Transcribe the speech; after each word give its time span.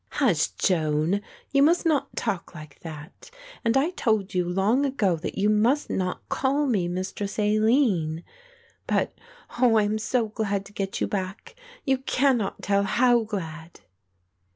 "Hush, 0.13 0.47
Joan, 0.57 1.21
you 1.51 1.61
must 1.61 1.85
not 1.85 2.15
talk 2.15 2.55
like 2.55 2.79
that, 2.79 3.29
and 3.63 3.77
I 3.77 3.91
told 3.91 4.33
you 4.33 4.49
long 4.49 4.83
ago 4.83 5.15
that 5.17 5.37
you 5.37 5.47
must 5.47 5.91
not 5.91 6.27
call 6.27 6.65
me 6.65 6.87
Mistress 6.87 7.37
Aline. 7.37 8.23
But, 8.87 9.13
oh, 9.59 9.75
I 9.75 9.83
am 9.83 9.99
so 9.99 10.29
glad 10.29 10.65
to 10.65 10.73
get 10.73 11.01
you 11.01 11.07
back; 11.07 11.53
you 11.85 11.99
cannot 11.99 12.63
tell 12.63 12.81
how 12.81 13.21
glad." 13.23 13.81